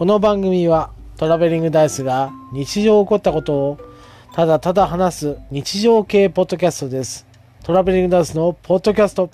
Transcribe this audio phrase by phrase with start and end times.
[0.00, 3.78] この番組はトラベリングダイスが日常起こったことを
[4.32, 7.26] ただただ話す日常系ポッドキャストです。
[7.62, 9.28] トラベリングダイスのポッドキャスト。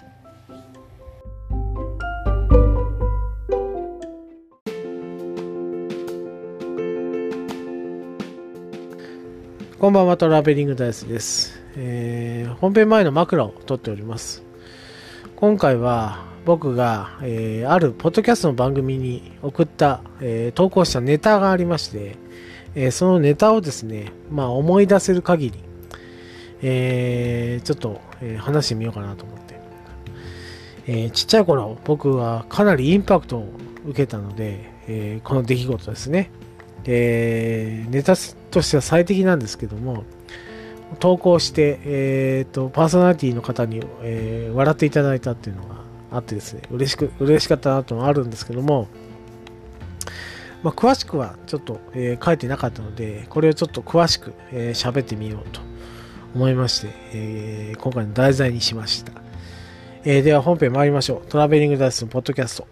[9.78, 11.62] こんばんは、トラベリングダイスです。
[11.76, 14.42] えー本編前の枕を撮っております。
[15.36, 22.16] 今回は僕が、えーあるポッドキャストの番組に送った、えー投稿したネタがありまして、
[22.76, 25.58] えーそのネタをですね、まあ思い出せる限り、
[26.62, 29.60] えちょっと、え話してみようかなと思って。
[30.86, 33.48] えちっちゃい頃、僕はかなりインパクトを
[33.84, 36.30] 受けたので、えこの出来事ですね。
[36.84, 38.14] えネタ
[38.52, 40.04] としては最適なんですけども、
[41.00, 48.88] 投稿して、えー、とパーソナリティの方に、え笑っていただいたっていうのがあってですね嬉しく嬉しかったなというのはあるんですけども、
[50.62, 55.60] まあ、詳しくはちょっと、えー書いてなかったのでこれをちょっと詳しく喋、えーってみようと
[56.34, 59.12] 思いまして、えー今回の題材にしました、
[60.04, 61.28] えーでは本編参りましょう。
[61.28, 62.66] トラベリングダイスのポッドキャスト。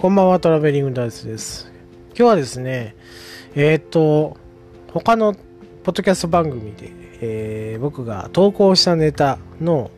[0.00, 1.70] こんばんは、トラベリングダイスです。
[2.08, 2.96] 今日はですね、
[3.54, 4.36] えーっと、
[4.92, 6.90] 他のポッドキャスト番組で、
[7.20, 9.90] えー僕が投稿したネタの、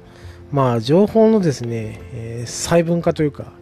[0.53, 3.53] まあ、情報のですね、えー細分化というか、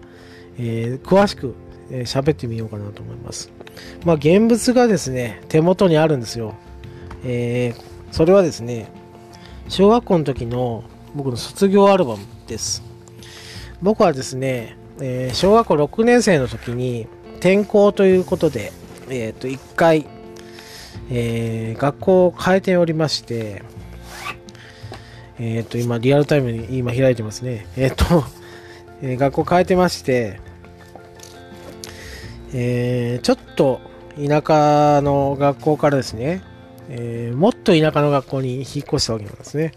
[0.59, 1.55] えー詳しく
[1.91, 3.51] 喋、えーってみようかなと思います。
[4.05, 6.55] まあ、現物がですね、手元にあるんですよ。
[7.25, 8.89] えーそれはですね、
[9.69, 12.83] 小学校の時の僕の卒業アルバムです。
[13.81, 18.71] 僕はですね、えー小学校6年生の時に転校ということで、
[19.09, 20.07] えー、と1回、
[21.11, 23.63] えー学校を変えておりまして、
[25.39, 27.67] えっ、と今リアルタイムに今開いてますね。
[27.77, 28.05] えっ、と、
[29.03, 30.41] えー学校変えてまして、
[32.55, 33.81] えーちょっと
[34.17, 36.43] 田舎の学校からですね、
[36.89, 39.73] えーもっと田舎の学校に引っ越したわけなんですね。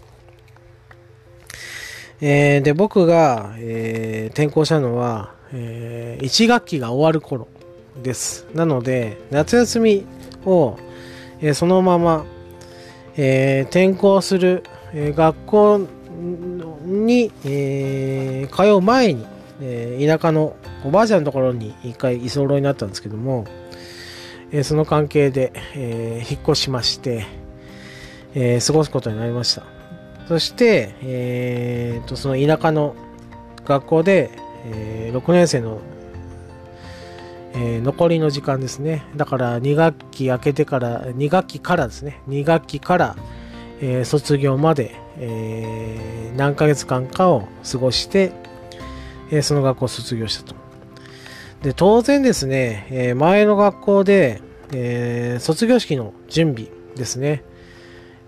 [2.22, 7.48] えーで僕が、えー転校したのは、え1学期が終わる頃
[8.04, 8.46] です。
[8.54, 10.06] なので夏休み
[10.46, 10.78] を、
[11.42, 12.26] えそのまま、
[13.18, 14.64] え転校する、
[14.94, 15.88] え学校
[16.86, 19.26] に、え通う前に、
[19.62, 23.46] え田舎のおばあちゃんのところに一回居候になったんですけども、
[24.52, 27.26] えその関係で、え引っ越しまして、
[28.34, 29.64] え過ごすことになりました。
[30.28, 32.96] そして、えーとその田舎の
[33.66, 34.32] 学校で、
[34.66, 35.80] えー6年生の、
[37.56, 39.06] えー残りの時間ですね。
[39.16, 42.22] だから2学期明けてから、2学期からですね。
[42.28, 43.16] 2学期から、
[43.82, 48.34] えー卒業まで、えー何ヶ月間かを過ごして、
[49.32, 50.56] えその学校を卒業したと。
[51.64, 54.42] で、当然ですね、え前の学校で、
[54.74, 57.44] え卒業式の準備ですね。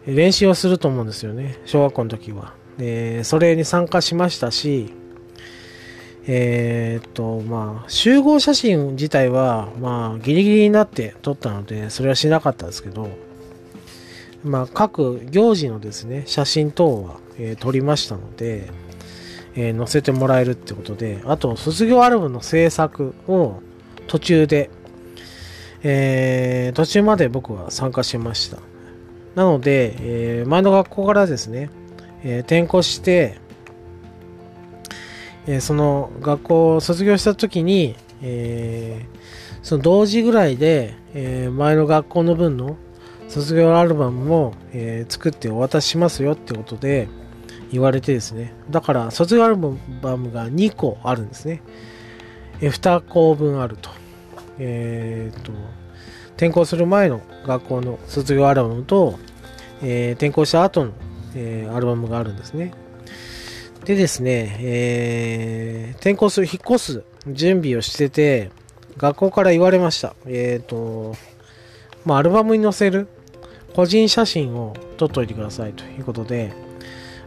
[0.07, 4.94] 練習をすると思うんですよね小学校の時はでそれに参加しましたし
[6.29, 13.09] えーっとまあ集合写真自体はまあギリギリになって撮ったのでそれはしなかったですけど
[14.43, 18.69] まあ各行事のですね写真等は、えー撮りましたので、
[19.55, 23.61] えー載せてもらえるってことであと卒業アルバムの制作を
[24.07, 24.69] 途中で
[25.83, 28.57] えー途中まで僕は参加しました。
[29.35, 29.94] なので、
[30.41, 31.69] え前の学校からですね、
[32.23, 33.38] え転校して、
[35.47, 39.18] えーその学校を卒業した時に、えー
[39.63, 42.78] その同時ぐらいで、えー前の学校の分の
[43.28, 47.09] 卒業アルバムも、え作ってお渡ししますよってことで
[47.72, 48.53] 言われてですね。
[48.69, 51.62] だから卒業アルバムが2個あるんですね、
[52.62, 53.90] え2校分あると。
[54.59, 55.52] えっと
[56.38, 59.19] 転校する前の学校の卒業アルバムと、
[59.81, 60.92] え転校した後の、
[61.36, 62.71] えアルバムがあるんですね。
[63.88, 68.51] でですね、えー転校する、引っ越す準備をしてて、
[68.98, 70.13] 学校から言われました。
[70.25, 71.16] えっ、と、
[72.04, 73.07] まあ、アルバムに載せる
[73.74, 76.51] 個人写真を撮っといてくださいということで、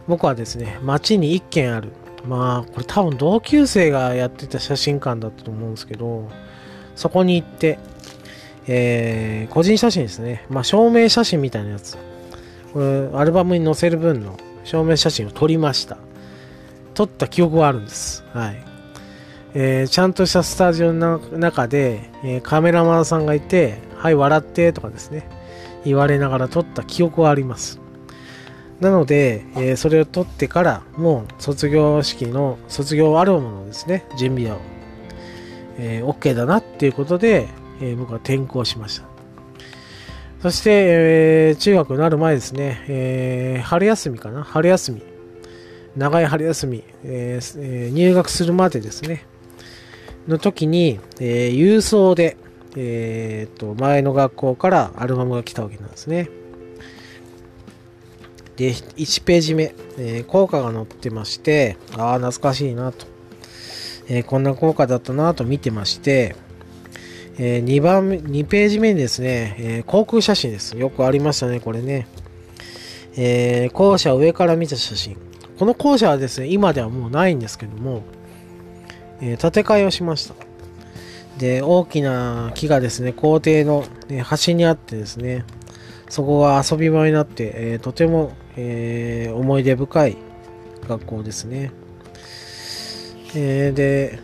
[0.07, 1.89] 僕はですね、街に1軒ある。
[2.27, 6.29] まあ、これ多分同級生がやってた写真館だったと思うんですけど、
[6.95, 7.79] そこに行って、
[8.67, 10.45] えー個人写真ですね。
[10.47, 11.97] まあ、証明写真みたいなやつ。
[12.71, 15.97] これ、アルバムに載せる分の証明写真を撮りました。
[16.93, 18.23] 撮った記憶はあるんです。
[18.33, 18.63] はい。
[19.53, 25.27] えーちゃんとしたスタジオの中で、えーカメラマンさんがいて、はい、笑ってとかですね、
[25.85, 27.79] 言われながら撮った記憶はあります。
[28.79, 34.57] なので、えー、それを取ってからもう卒業式の卒業アルバムのですね準備は、
[35.77, 37.47] えー、OK だなっていうことで、
[37.79, 39.05] えー、僕は転校しました
[40.41, 44.43] そして、えー、中学になる前ですね、えー、春休みかな？
[44.43, 45.03] 春休み
[45.95, 49.25] 長い春休み、えー、入学するまでですね
[50.27, 52.37] の時に、えー、郵送で、
[52.75, 56.29] えー、と前の学校からアルバムが来たわけなんですね
[58.61, 63.07] で、1ページ目、えー、効果が載ってまして、ああ、懐かしいなと、
[64.07, 66.35] えー、こんな効果だったなと見てまして、
[67.39, 70.77] えー、2番目、2ページ目にですね、えー、航空写真です。
[70.77, 72.07] よくありましたね、これね。
[73.17, 75.17] えー、校舎上から見た写真。
[75.61, 78.01] この校舎はですね、今ではもうないんですけども、
[79.19, 80.33] えー、建て替えをしました。
[81.37, 85.45] で、大きな木がですね、校庭の、ね、端にあってですね、
[86.09, 90.17] そこが遊び場になって、えー、とても、えー、思い出深い
[90.87, 91.71] 学校ですね。
[93.35, 94.19] えー、で、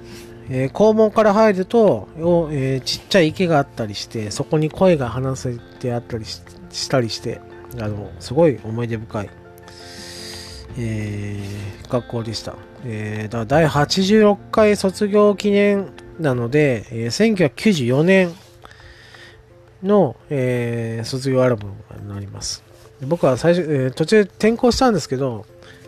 [0.50, 2.08] えー、校門から入ると、
[2.52, 6.42] えー、ちっちゃい池があったりして、そこに声が話せてあったりし
[6.90, 7.42] たりして、
[7.80, 9.30] あの、すごい思い出深い、
[10.78, 12.56] えー、学校でした。
[12.86, 15.88] えー、だ第86回卒業記念
[16.20, 18.34] なので、えー、1994年
[19.84, 22.64] の、えー、卒業アルバムになります。
[23.08, 25.46] 僕は最初、えー、途中転校したんですけど、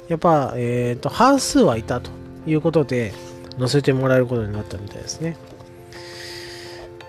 [0.07, 2.11] やっぱ、えーと、半数はいたと
[2.47, 3.13] いうことで、
[3.59, 5.37] 載せてもらえることになったみたいですね。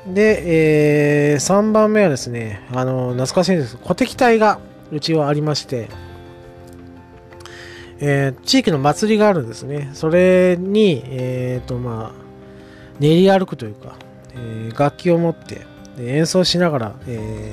[0.07, 3.77] で、えー、3番目はですね、あの、懐かしいんです。
[3.77, 4.59] 鼓笛隊が
[4.91, 5.89] うちはありまして、
[8.01, 9.91] えー、地域の祭りがあるんですね。
[9.93, 12.21] それに、えっ、ー、と、まあ、
[12.99, 13.97] 練り歩くというか、
[14.35, 15.67] えー、楽器を持って、
[15.99, 17.53] 演奏しながら、え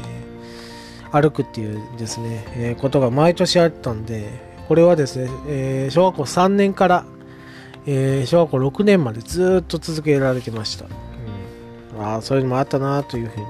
[1.11, 4.29] ー、歩くっていうですね、えー、ことが毎年あったんで、
[4.69, 7.05] これはですね、えー、小学校3年から、
[7.89, 10.87] え小学校6年までずっと続けられてました。
[11.95, 13.45] うん、ああ、そういうのもあったなというふうに、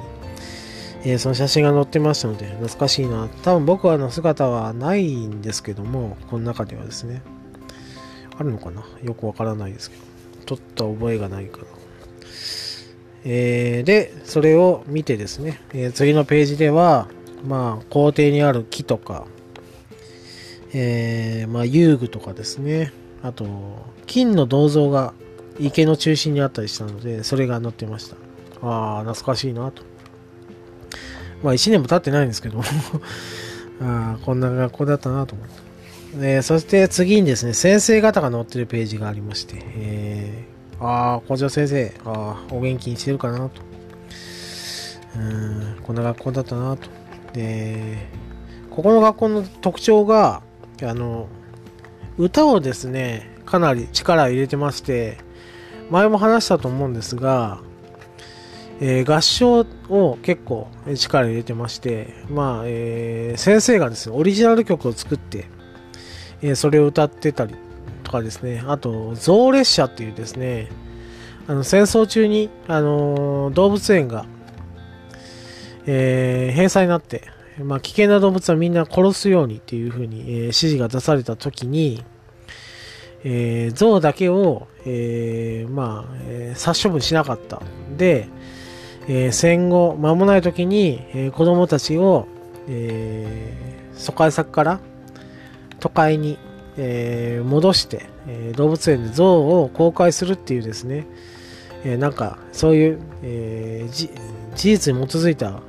[1.03, 3.29] えその写真が載ってましたので、懐かしいな。
[3.43, 7.21] 多分僕はの姿はないんですけども、この中ではですね、
[8.37, 8.83] あるのかな？
[9.03, 10.03] よくわからないですけど、
[10.45, 11.63] 撮った覚えがないから。
[13.25, 17.07] えー、で、それを見てですね、えー、次のページでは、
[17.45, 19.25] まあ、校庭にある木とか、
[20.73, 23.45] えー、まあ、遊具とかですね、あと、
[24.05, 25.13] 金の銅像が
[25.59, 28.15] 池の中心にあったりしたので、それが載ってました。
[28.61, 29.83] ああ、懐かしいなと。
[31.43, 32.61] まあ、1年も経ってないんですけど
[33.81, 36.41] あこんな学校だったなと思って。
[36.41, 43.61] そして次にですね、先生方が載ってるページがありまして、えーああ、校長先生、あ、お元気にしてるかなと。
[45.15, 46.89] うん、こんな学校だったなと。
[47.33, 48.07] で、
[48.69, 50.43] ここの学校の特徴が、
[50.83, 51.27] あの、
[52.19, 55.17] 歌をですね、かなり力入れてまして、
[55.89, 57.61] 前も話したと思うんですが、
[58.79, 65.45] えー、合唱を結構力入れてまして、まあ、えー、先生がですね、オリジナル曲を作って、
[66.41, 67.55] えー、それを歌ってたり
[68.03, 70.69] とかですね、あと、象列車っていうですね、
[71.47, 74.25] あの戦争中に、あの、動物園が、
[75.87, 77.23] え、閉鎖になって、
[77.63, 82.03] まあ、危険な動物はみんな殺すようにっていうふうに、え、指示が出された時に、
[83.23, 87.61] えー、象だけを、えー、まあ、えー、殺処分しなかった。
[87.97, 88.27] で、
[89.07, 92.27] えー、戦後間もない時に、えー、子供たちを、
[92.67, 94.79] えー、疎開先から
[95.79, 96.37] 都会に、
[96.77, 101.05] えー、戻して、え、動物園で象を公開するっていうですね、
[101.85, 104.09] え、なんかそういう、え、事
[104.55, 105.61] 実に基づいた、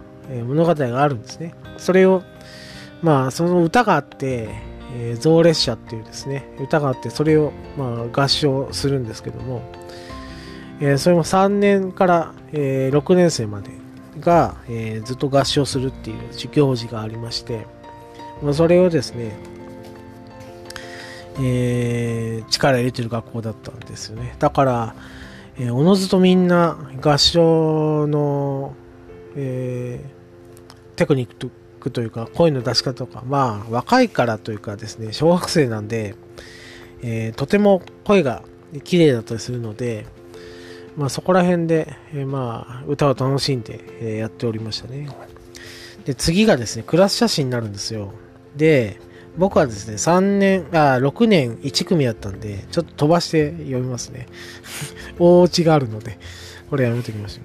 [0.46, 1.54] 物語があるんですね。
[1.78, 2.22] それを、
[3.02, 4.48] まあ、その歌があって、
[4.94, 9.62] えー、象列車っていうですね、歌があって、それを、まあ、合唱するんですけども、
[10.80, 13.70] えー、それも3年から、えー、6年生まで
[14.20, 17.66] が、えー、ずっと合唱するっていう行事がありまして、
[18.42, 19.36] まあ、それをですね、
[21.40, 24.36] えー、力入れてる学校だったんですよね。
[24.38, 24.94] だから、
[25.58, 28.74] えー、おのずとみんな合唱の、
[29.36, 30.04] え、
[30.96, 36.14] テクニックというか声の出し方とか、まあ若いからというかですね、小学生なんで、
[37.02, 38.42] え、とても声が
[38.84, 40.06] 綺麗だったりするので、
[40.98, 45.08] まあそこら辺で、えー、まあ歌を楽しんで、え、やっておりましたね。
[46.04, 48.12] で、次がですね、クラス写真になるんですよ。
[48.56, 49.00] で、
[49.36, 54.26] 僕はですね、3年、あ、6年1組やったんで、ちょっと飛ばして読みますね。
[55.20, 56.18] 大落ちがあるので、
[56.68, 57.42] これやめときましょ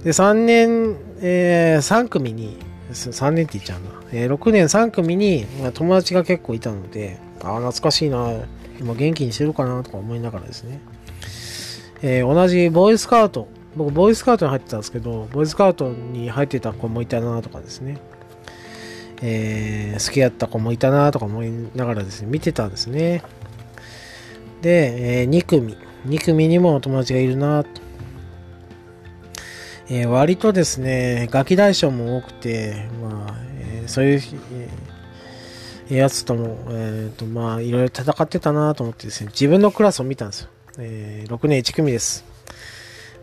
[0.00, 0.04] う。
[0.04, 2.58] で、3年、えー、3組に、
[2.92, 4.02] 3年って言っちゃうな。
[4.12, 8.34] えー、6年3組に、友達が結構いたので、ああ、懐かしいな、
[8.78, 10.80] 今元気にしてるかなとか思いながらですね。
[12.02, 17.98] えー、同じボーイスカウト、僕ボーイスカウトに入ってたんですけど、ボーイスカウトに入ってた子もいたなとかですね。
[19.20, 23.22] えー、好きだった子もいたなとか思いながらですね、見てたんですね。
[24.62, 25.76] で、えー、2組。
[26.06, 27.80] 2組にも友達がいるなと。
[29.90, 34.20] えー、割とですね、ガキ大将も多くて、まあ、えー、そういう、
[34.52, 40.50] えー、やつとも、えっ、と、まあ、いろいろ戦ってたなと思ってですね、自分のクラスを見たんですよ。
[40.78, 42.24] え6年1組です。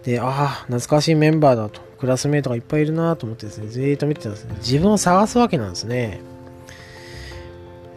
[0.04, 1.82] で、ああ、懐かしいメンバーだと。
[2.00, 4.56] クラスメイトがいっぱいいるなと思ってですね、ずーっと見てたんですね。
[4.58, 6.20] 自分を探すわけなんですね。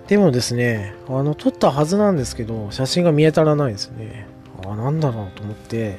[0.06, 4.26] でもですね、あの、撮ったはずなんですけど、写真が見当たらないですね。
[4.64, 5.98] ああ、なんだろうと思って、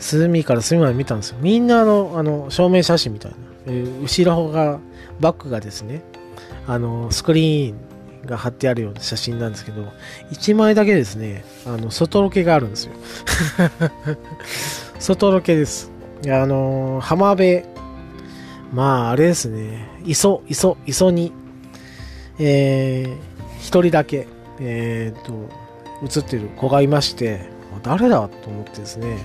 [0.00, 1.36] 隅から隅まで見たんですよ。
[1.40, 3.36] みんなあの、あの、証明写真みたいな。
[3.66, 4.80] えー、後ろが、
[5.20, 6.02] バックがですね、
[6.66, 7.76] あの、スクリーン
[8.26, 9.92] が貼ってあるような写真なんですけど、
[10.32, 12.92] 1枚だけですね、あの、外ロケがあるんですよ。
[14.98, 15.90] 外ロケです。
[16.26, 17.64] あのー、浜辺、
[18.72, 21.32] まあ、あれですね、磯、磯、磯に、
[22.38, 23.16] えー、
[23.60, 24.26] 一人だけ、
[24.60, 25.48] えー、っと、
[26.02, 27.52] 映ってる子がいまして、
[27.82, 29.18] 誰だと思ってですね、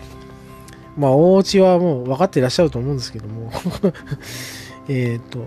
[0.98, 3.52] まあ、お家はもう分かっていらっしゃると思うんですけども
[4.90, 5.46] えっと、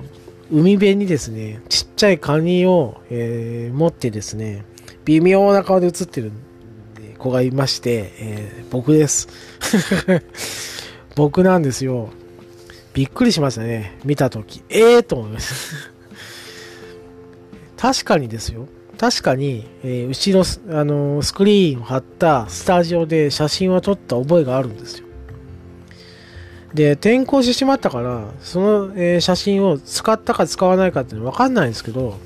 [0.52, 4.66] 海辺にですね、ちっちゃいカニを、えー、持ってですね、
[5.06, 6.30] 微妙な顔で映ってる
[7.16, 9.28] 子がいまして、えー、僕です。
[11.16, 12.10] 僕なんですよ。
[12.92, 13.98] びっくりしましたね。
[14.04, 14.62] 見たとき。
[14.68, 15.90] ええー、と思います。
[17.78, 18.68] 確かにですよ。
[18.98, 25.06] 確かに、えー、後ろ、あのー、スクリーンを貼ったスタジオで写真を撮った覚えがあるんですよ。
[26.74, 32.18] で、転校してしまったから、その、えー、写真を使ったか使わないかってのはわかんないんですけど、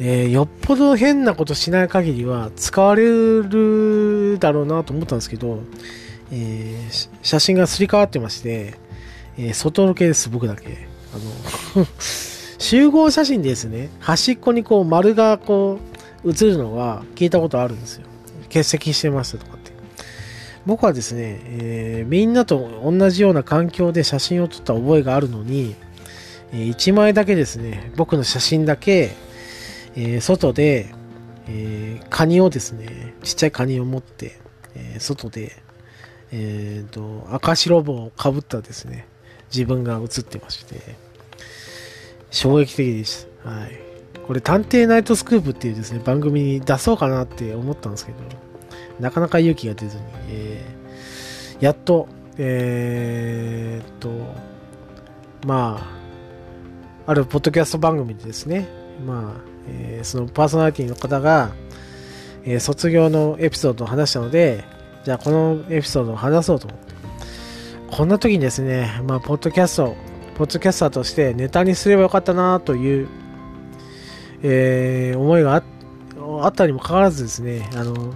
[0.00, 5.60] えー、よっぽど変なことしない限りは使われるだろうなと思ったんですけど、
[6.32, 8.74] えー、写真がすり替わってまして、
[9.38, 10.88] え、外ロケです、僕だけ。
[11.14, 11.86] あの
[12.58, 15.78] 集合写真ですね、端っこにこう丸がこ
[16.24, 18.06] う映るのは聞いたことあるんですよ。
[18.44, 19.63] 欠席してますとか。
[20.66, 25.76] 僕はですね、えー、みんなと同じような環境で写真を撮った覚えがあるのに、
[26.52, 29.10] えー、1枚だけですね、僕の写真だけ、
[29.96, 30.94] えー、外で、
[31.46, 34.38] えー、カニをですね、ちっちゃいカニを持って、
[34.74, 35.52] え、外で、
[36.32, 39.06] えっ、と、赤白帽をかぶったですね、
[39.52, 40.96] 自分が映ってまして、
[42.30, 43.50] 衝撃的でした。
[43.50, 43.78] はい。
[44.26, 48.18] これ、探偵ナイトスクープっていうですね、番組に出そうかなって思ったんですけど、
[49.00, 52.08] なかなか勇気が出ずに、えー、やっと、
[52.38, 54.10] えー、っと、
[55.46, 55.78] ま
[57.06, 58.66] あ、あるポッドキャスト番組でですね、
[59.04, 61.50] まあ、えー、そのパーソナリティの方が、
[62.44, 64.64] えー、卒業のエピソードを話したので、
[65.04, 66.94] じゃあこのエピソードを話そうと思って。
[67.90, 69.96] こんな時にですね、まあ、ポッドキャスト、
[70.36, 73.08] ポッドキャスターとしてネタにすればよかったなという、
[74.42, 78.14] えー、思いがあったにもかかわらずですね、あの、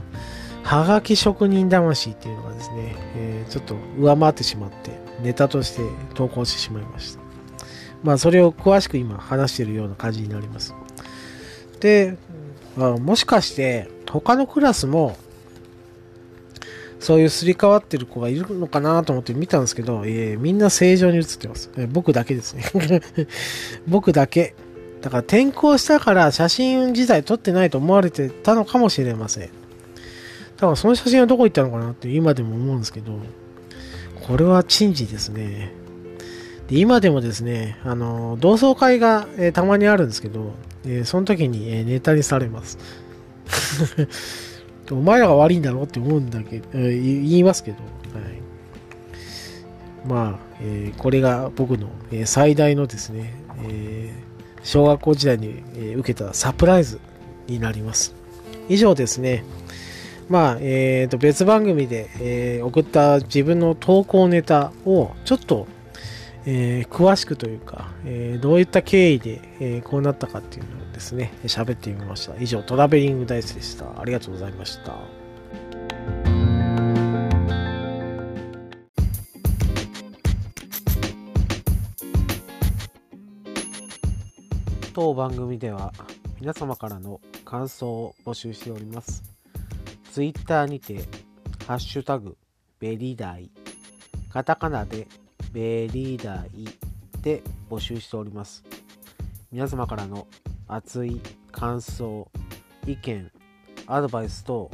[0.68, 4.90] はがき職人魂っていうのがですね、えー、ちょっと上回ってしまって、
[5.22, 5.80] ネタとして
[6.12, 7.22] 投稿してしまいました。
[8.02, 10.74] まあ、それを詳しく今話しているような感じになります。
[11.80, 12.18] で、
[12.76, 15.16] まあ、もしかして他のクラスも
[17.00, 21.70] そういうすり替わってる子がいるのかなと思って見たんですけど、えー、みんな正常に映ってます。
[21.78, 22.64] えー、僕だけですね。
[23.88, 24.54] 僕だけ。
[25.00, 29.67] だから転校したから写真自体撮ってないと思われてたのかもしれません。
[30.58, 33.18] だからその写真はどこ行ったのかなって今でも思うんですけど、
[34.26, 35.72] これは珍事ですね。
[36.66, 40.52] で今でもですね、あの、同窓会が、えー、たまにあるんですけど、
[40.84, 42.78] えー、その時に、えー、ネタにされます。
[44.90, 47.82] お前らが悪いんだろうって思うんだけど、えー、言いますけど、は
[48.20, 56.98] い、まあ、えー、これが僕の、えー、最大のですね、えー、小学校時代に、えー、受けたサプライズ
[57.46, 58.14] になります。
[58.68, 59.44] 以上ですね。
[60.28, 65.66] まあ、えー、と別番組で、えー、送った自分の投稿ネタをちょっと
[66.50, 72.40] えー、詳しくというか、えー、どういった経緯で、えー、こうなったかっていうのをですね、喋ってみました。
[72.40, 74.00] 以上、トラベリングダイスでした。
[74.00, 74.96] ありがとうございました。
[84.94, 85.92] 当番組では
[86.40, 89.37] 皆様からの感想を募集しております。
[90.10, 91.04] ツイッターにて、
[91.66, 92.36] ハッシュタグ、
[92.80, 93.50] ベリーダイ、
[94.30, 95.06] カタカナで
[95.52, 96.68] ベリーダイ
[97.22, 98.64] で募集しております。
[99.52, 100.26] 皆様からの
[100.66, 101.20] 熱い
[101.52, 102.30] 感想
[102.86, 103.30] 意見
[103.86, 104.70] アドバイス等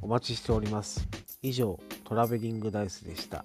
[0.00, 1.08] お待ちしております。
[1.42, 3.44] 以上トラベリングダイスでした。